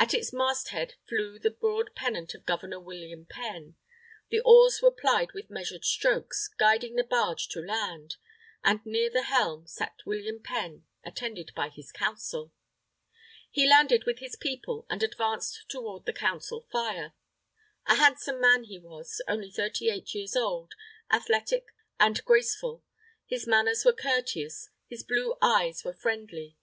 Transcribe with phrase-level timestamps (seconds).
[0.00, 3.76] At its masthead flew the broad pennant of Governor William Penn.
[4.28, 8.16] The oars were plied with measured strokes, guiding the barge to land.
[8.64, 12.52] And near the helm sat William Penn attended by his council.
[13.48, 17.14] He landed with his people, and advanced toward the Council fire.
[17.86, 20.72] A handsome man he was, only thirty eight years old,
[21.12, 21.66] athletic,
[22.00, 22.82] and graceful.
[23.24, 26.56] His manners were courteous, his blue eyes were friendly.